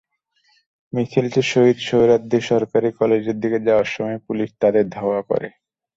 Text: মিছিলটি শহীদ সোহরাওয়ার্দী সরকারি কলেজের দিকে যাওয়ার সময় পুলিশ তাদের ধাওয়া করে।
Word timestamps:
মিছিলটি 0.93 1.41
শহীদ 1.51 1.77
সোহরাওয়ার্দী 1.79 2.39
সরকারি 2.49 2.89
কলেজের 2.99 3.37
দিকে 3.43 3.59
যাওয়ার 3.67 3.87
সময় 3.87 4.19
পুলিশ 4.27 4.49
তাদের 4.61 4.85
ধাওয়া 4.95 5.21
করে। 5.29 5.47